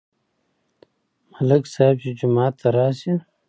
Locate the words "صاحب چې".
1.73-2.09